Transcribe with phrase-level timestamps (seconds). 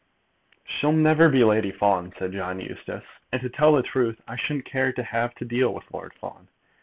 [0.65, 3.03] "She'll never be Lady Fawn," said John Eustace.
[3.31, 6.47] "And to tell the truth, I shouldn't care to have to deal with Lord Fawn.